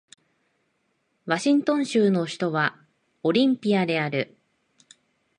[1.27, 2.75] ワシントン州の州都は
[3.21, 4.35] オリンピアである